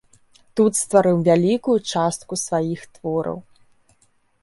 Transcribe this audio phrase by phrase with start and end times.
[0.59, 3.37] Тут стварыў вялікую частку сваіх твораў.